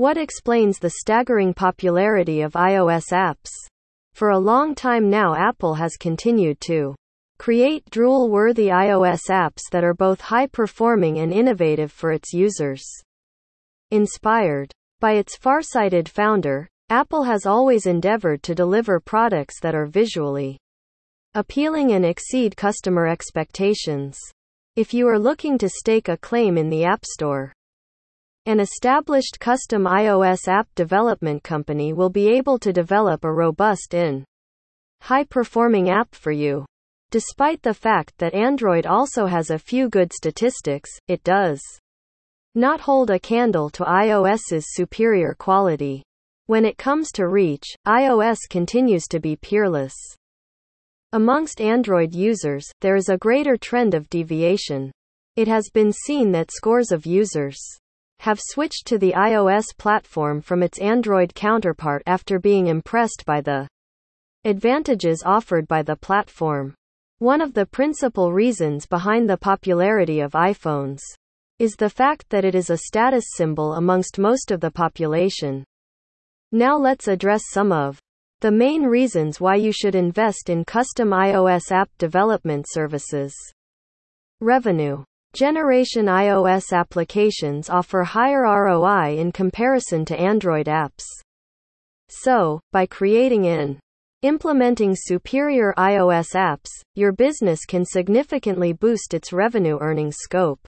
What 0.00 0.16
explains 0.16 0.78
the 0.78 0.94
staggering 1.02 1.52
popularity 1.52 2.40
of 2.40 2.52
iOS 2.54 3.12
apps? 3.12 3.50
For 4.14 4.30
a 4.30 4.38
long 4.38 4.74
time 4.74 5.10
now, 5.10 5.34
Apple 5.34 5.74
has 5.74 5.98
continued 5.98 6.58
to 6.62 6.94
create 7.38 7.84
drool 7.90 8.30
worthy 8.30 8.68
iOS 8.68 9.28
apps 9.28 9.60
that 9.72 9.84
are 9.84 9.92
both 9.92 10.22
high 10.22 10.46
performing 10.46 11.18
and 11.18 11.34
innovative 11.34 11.92
for 11.92 12.12
its 12.12 12.32
users. 12.32 12.82
Inspired 13.90 14.72
by 15.00 15.16
its 15.16 15.36
far-sighted 15.36 16.08
founder, 16.08 16.66
Apple 16.88 17.24
has 17.24 17.44
always 17.44 17.84
endeavored 17.84 18.42
to 18.44 18.54
deliver 18.54 19.00
products 19.00 19.60
that 19.60 19.74
are 19.74 19.84
visually 19.84 20.56
appealing 21.34 21.92
and 21.92 22.06
exceed 22.06 22.56
customer 22.56 23.06
expectations. 23.06 24.18
If 24.76 24.94
you 24.94 25.06
are 25.08 25.18
looking 25.18 25.58
to 25.58 25.68
stake 25.68 26.08
a 26.08 26.16
claim 26.16 26.56
in 26.56 26.70
the 26.70 26.86
App 26.86 27.04
Store, 27.04 27.52
an 28.46 28.58
established 28.58 29.38
custom 29.38 29.84
iOS 29.84 30.48
app 30.48 30.66
development 30.74 31.42
company 31.42 31.92
will 31.92 32.08
be 32.08 32.28
able 32.28 32.58
to 32.58 32.72
develop 32.72 33.22
a 33.22 33.30
robust 33.32 33.92
in 33.92 34.24
high 35.02 35.24
performing 35.24 35.90
app 35.90 36.14
for 36.14 36.32
you. 36.32 36.64
Despite 37.10 37.62
the 37.62 37.74
fact 37.74 38.14
that 38.18 38.34
Android 38.34 38.86
also 38.86 39.26
has 39.26 39.50
a 39.50 39.58
few 39.58 39.88
good 39.88 40.12
statistics, 40.12 40.90
it 41.06 41.22
does 41.22 41.60
not 42.54 42.80
hold 42.80 43.10
a 43.10 43.18
candle 43.18 43.68
to 43.70 43.84
iOS's 43.84 44.64
superior 44.74 45.34
quality. 45.38 46.02
When 46.46 46.64
it 46.64 46.78
comes 46.78 47.12
to 47.12 47.28
reach, 47.28 47.66
iOS 47.86 48.38
continues 48.48 49.06
to 49.08 49.20
be 49.20 49.36
peerless. 49.36 49.94
Amongst 51.12 51.60
Android 51.60 52.14
users, 52.14 52.64
there 52.80 52.96
is 52.96 53.08
a 53.08 53.18
greater 53.18 53.56
trend 53.56 53.94
of 53.94 54.08
deviation. 54.08 54.90
It 55.36 55.46
has 55.46 55.68
been 55.68 55.92
seen 55.92 56.32
that 56.32 56.50
scores 56.50 56.90
of 56.90 57.06
users 57.06 57.58
have 58.20 58.38
switched 58.40 58.86
to 58.86 58.98
the 58.98 59.12
iOS 59.12 59.64
platform 59.78 60.42
from 60.42 60.62
its 60.62 60.78
Android 60.78 61.34
counterpart 61.34 62.02
after 62.04 62.38
being 62.38 62.66
impressed 62.66 63.24
by 63.24 63.40
the 63.40 63.66
advantages 64.44 65.22
offered 65.24 65.66
by 65.66 65.82
the 65.82 65.96
platform. 65.96 66.74
One 67.18 67.40
of 67.40 67.54
the 67.54 67.64
principal 67.64 68.32
reasons 68.32 68.86
behind 68.86 69.28
the 69.28 69.38
popularity 69.38 70.20
of 70.20 70.32
iPhones 70.32 71.00
is 71.58 71.72
the 71.72 71.88
fact 71.88 72.28
that 72.28 72.44
it 72.44 72.54
is 72.54 72.68
a 72.68 72.76
status 72.76 73.24
symbol 73.36 73.74
amongst 73.74 74.18
most 74.18 74.50
of 74.50 74.60
the 74.60 74.70
population. 74.70 75.64
Now 76.52 76.76
let's 76.76 77.08
address 77.08 77.42
some 77.50 77.72
of 77.72 77.98
the 78.40 78.50
main 78.50 78.82
reasons 78.82 79.40
why 79.40 79.56
you 79.56 79.72
should 79.72 79.94
invest 79.94 80.50
in 80.50 80.64
custom 80.64 81.10
iOS 81.10 81.70
app 81.70 81.88
development 81.98 82.66
services. 82.68 83.34
Revenue 84.40 85.04
Generation 85.32 86.06
iOS 86.06 86.72
applications 86.72 87.70
offer 87.70 88.02
higher 88.02 88.42
ROI 88.42 89.16
in 89.16 89.30
comparison 89.30 90.04
to 90.04 90.18
Android 90.18 90.66
apps. 90.66 91.04
So, 92.08 92.60
by 92.72 92.86
creating 92.86 93.46
and 93.46 93.78
implementing 94.22 94.96
superior 94.96 95.72
iOS 95.78 96.34
apps, 96.34 96.68
your 96.96 97.12
business 97.12 97.64
can 97.64 97.84
significantly 97.84 98.72
boost 98.72 99.14
its 99.14 99.32
revenue 99.32 99.78
earning 99.80 100.10
scope. 100.10 100.66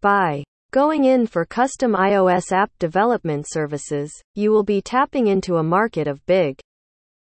By 0.00 0.44
going 0.70 1.04
in 1.04 1.26
for 1.26 1.44
custom 1.44 1.94
iOS 1.94 2.52
app 2.52 2.70
development 2.78 3.46
services, 3.48 4.12
you 4.36 4.52
will 4.52 4.62
be 4.62 4.80
tapping 4.80 5.26
into 5.26 5.56
a 5.56 5.64
market 5.64 6.06
of 6.06 6.24
big 6.26 6.60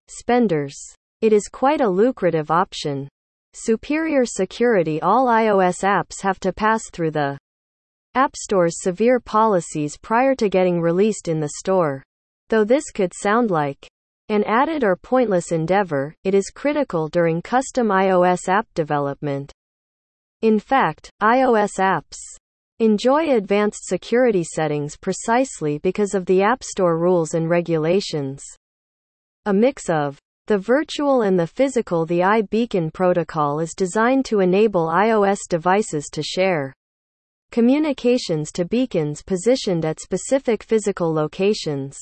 spenders. 0.10 0.78
It 1.22 1.34
is 1.34 1.48
quite 1.48 1.82
a 1.82 1.90
lucrative 1.90 2.52
option. 2.52 3.10
Superior 3.58 4.26
security 4.26 5.02
All 5.02 5.28
iOS 5.28 5.82
apps 5.82 6.20
have 6.22 6.42
to 6.42 6.52
pass 6.52 6.90
through 6.92 7.12
the 7.12 7.38
App 8.14 8.36
Store's 8.36 8.82
severe 8.82 9.22
policies 9.22 9.96
prior 9.98 10.36
to 10.36 10.50
getting 10.50 10.82
released 10.82 11.30
in 11.30 11.40
the 11.40 11.54
store. 11.60 12.04
Though 12.50 12.66
this 12.66 12.92
could 12.94 13.14
sound 13.14 13.52
like 13.52 13.88
an 14.28 14.44
added 14.44 14.84
or 14.84 14.98
pointless 14.98 15.54
endeavor, 15.54 16.14
it 16.26 16.36
is 16.36 16.50
critical 16.54 17.08
during 17.08 17.42
custom 17.42 17.88
iOS 17.88 18.50
app 18.50 18.68
development. 18.74 19.54
In 20.42 20.60
fact, 20.60 21.10
iOS 21.24 21.80
apps 21.80 22.18
enjoy 22.80 23.32
advanced 23.32 23.86
security 23.86 24.44
settings 24.44 24.98
precisely 24.98 25.78
because 25.78 26.14
of 26.14 26.26
the 26.26 26.42
App 26.42 26.62
Store 26.62 26.98
rules 26.98 27.34
and 27.34 27.50
regulations. 27.50 28.44
A 29.46 29.54
mix 29.54 29.90
of 29.90 30.20
the 30.48 30.58
virtual 30.58 31.24
and 31.24 31.40
the 31.40 31.48
physical 31.48 32.06
The 32.06 32.20
iBeacon 32.20 32.94
protocol 32.94 33.60
is 33.60 33.74
designed 33.74 34.26
to 34.26 34.42
enable 34.42 34.88
iOS 34.88 35.40
devices 35.50 36.06
to 36.14 36.22
share 36.22 36.72
communications 37.52 38.52
to 38.52 38.66
beacons 38.66 39.24
positioned 39.24 39.86
at 39.86 40.00
specific 40.00 40.62
physical 40.62 41.12
locations. 41.12 41.98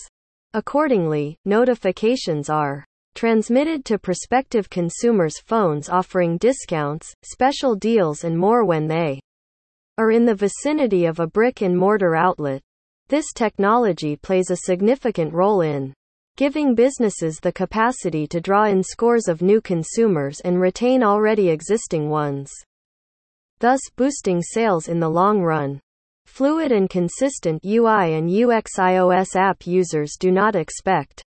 Accordingly, 0.53 1.37
notifications 1.45 2.49
are 2.49 2.85
transmitted 3.15 3.85
to 3.85 3.97
prospective 3.97 4.69
consumers' 4.69 5.39
phones 5.39 5.87
offering 5.87 6.37
discounts, 6.37 7.13
special 7.23 7.75
deals, 7.75 8.23
and 8.25 8.37
more 8.37 8.65
when 8.65 8.87
they 8.87 9.21
are 9.97 10.11
in 10.11 10.25
the 10.25 10.35
vicinity 10.35 11.05
of 11.05 11.19
a 11.19 11.27
brick 11.27 11.61
and 11.61 11.77
mortar 11.77 12.15
outlet. 12.15 12.61
This 13.07 13.31
technology 13.33 14.15
plays 14.15 14.49
a 14.49 14.57
significant 14.57 15.31
role 15.33 15.61
in 15.61 15.93
giving 16.35 16.73
businesses 16.73 17.39
the 17.39 17.51
capacity 17.51 18.25
to 18.25 18.41
draw 18.41 18.65
in 18.65 18.81
scores 18.81 19.27
of 19.27 19.41
new 19.41 19.61
consumers 19.61 20.39
and 20.39 20.59
retain 20.59 21.03
already 21.03 21.49
existing 21.49 22.09
ones, 22.09 22.51
thus 23.59 23.79
boosting 23.95 24.41
sales 24.41 24.87
in 24.87 24.99
the 24.99 25.09
long 25.09 25.41
run. 25.41 25.79
Fluid 26.25 26.71
and 26.71 26.89
consistent 26.89 27.63
UI 27.63 28.15
and 28.15 28.29
UX 28.29 28.77
iOS 28.77 29.35
app 29.35 29.67
users 29.67 30.17
do 30.19 30.31
not 30.31 30.55
expect 30.55 31.23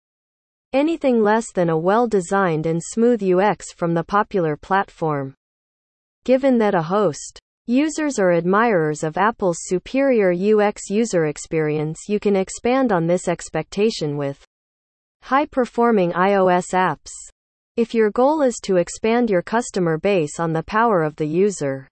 anything 0.74 1.22
less 1.22 1.52
than 1.54 1.70
a 1.70 1.78
well 1.78 2.08
designed 2.08 2.66
and 2.66 2.82
smooth 2.84 3.22
UX 3.24 3.72
from 3.72 3.94
the 3.94 4.04
popular 4.04 4.58
platform. 4.58 5.34
Given 6.24 6.58
that 6.58 6.76
a 6.76 6.82
host 6.82 7.40
users 7.68 8.20
are 8.20 8.32
admirers 8.32 9.04
of 9.04 9.18
Apple's 9.18 9.58
superior 9.62 10.34
UX 10.34 10.90
user 10.90 11.28
experience, 11.28 12.00
you 12.10 12.20
can 12.20 12.36
expand 12.36 12.92
on 12.92 13.08
this 13.08 13.28
expectation 13.28 14.18
with 14.18 14.44
High-performing 15.25 16.12
iOS 16.12 16.72
apps. 16.75 17.09
If 17.75 17.96
your 17.96 18.12
goal 18.12 18.44
is 18.44 18.59
to 18.62 18.75
expand 18.75 19.28
your 19.28 19.41
customer 19.41 19.97
base 19.97 20.40
on 20.40 20.53
the 20.53 20.62
power 20.62 21.02
of 21.02 21.16
the 21.16 21.25
user 21.25 21.88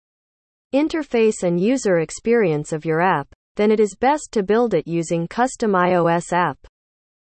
interface 0.71 1.41
and 1.41 1.59
user 1.59 1.97
experience 1.97 2.71
of 2.71 2.85
your 2.85 3.01
app, 3.01 3.27
then 3.55 3.71
it 3.71 3.79
is 3.79 3.95
best 3.95 4.29
to 4.33 4.43
build 4.43 4.75
it 4.75 4.87
using 4.87 5.27
custom 5.27 5.71
iOS 5.71 6.31
app 6.31 6.59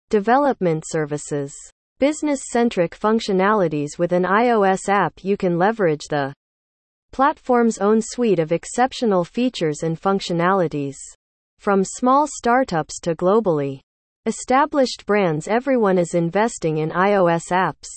development 0.08 0.84
services. 0.86 1.52
Business 1.98 2.42
centric 2.52 2.96
functionalities 2.96 3.98
with 3.98 4.12
an 4.12 4.22
iOS 4.22 4.88
app 4.88 5.24
you 5.24 5.36
can 5.36 5.58
leverage 5.58 6.06
the 6.10 6.32
platform's 7.10 7.78
own 7.78 8.00
suite 8.00 8.38
of 8.38 8.52
exceptional 8.52 9.24
features 9.24 9.82
and 9.82 10.00
functionalities. 10.00 10.94
From 11.58 11.82
small 11.82 12.28
startups 12.28 13.00
to 13.00 13.16
globally 13.16 13.80
established 14.28 15.06
brands 15.06 15.48
everyone 15.48 15.96
is 15.96 16.12
investing 16.12 16.76
in 16.76 16.90
iOS 16.90 17.44
apps. 17.50 17.88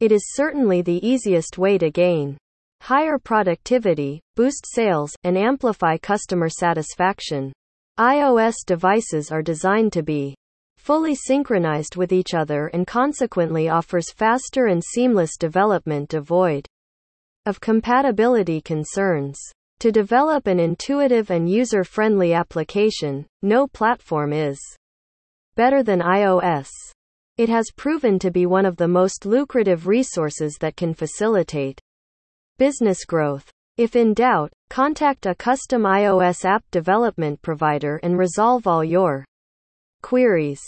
It 0.00 0.10
is 0.10 0.32
certainly 0.32 0.80
the 0.80 1.06
easiest 1.06 1.58
way 1.58 1.76
to 1.76 1.90
gain 1.90 2.38
higher 2.80 3.18
productivity, 3.18 4.22
boost 4.36 4.64
sales, 4.66 5.14
and 5.22 5.36
amplify 5.36 5.98
customer 5.98 6.48
satisfaction. 6.48 7.52
iOS 8.00 8.54
devices 8.66 9.30
are 9.30 9.42
designed 9.42 9.92
to 9.92 10.02
be 10.02 10.34
fully 10.78 11.14
synchronized 11.14 11.94
with 11.94 12.10
each 12.10 12.32
other 12.32 12.68
and 12.68 12.86
consequently 12.86 13.68
offers 13.68 14.10
faster 14.10 14.68
and 14.68 14.82
seamless 14.82 15.36
development 15.36 16.08
devoid 16.08 16.66
of 17.44 17.60
compatibility 17.60 18.62
concerns. 18.62 19.38
To 19.80 19.92
develop 19.92 20.46
an 20.46 20.58
intuitive 20.58 21.30
and 21.30 21.50
user-friendly 21.50 22.32
application, 22.32 23.26
no 23.42 23.66
platform 23.66 24.32
is 24.32 24.58
better 25.56 25.82
than 25.82 26.00
iOS. 26.00 26.68
It 27.36 27.48
has 27.48 27.72
proven 27.74 28.18
to 28.20 28.30
be 28.30 28.46
one 28.46 28.64
of 28.64 28.76
the 28.76 28.88
most 28.88 29.26
lucrative 29.26 29.86
resources 29.86 30.56
that 30.60 30.76
can 30.76 30.94
facilitate 30.94 31.80
business 32.58 33.04
growth. 33.04 33.50
If 33.76 33.96
in 33.96 34.14
doubt, 34.14 34.52
contact 34.70 35.26
a 35.26 35.34
custom 35.34 35.82
iOS 35.82 36.44
app 36.44 36.64
development 36.70 37.42
provider 37.42 37.98
and 38.02 38.16
resolve 38.16 38.66
all 38.66 38.84
your 38.84 39.24
queries. 40.02 40.62